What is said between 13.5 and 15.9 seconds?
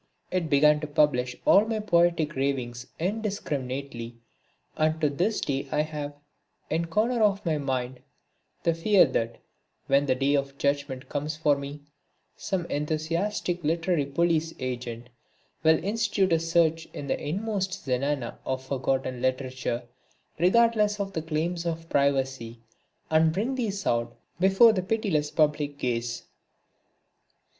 literary police agent will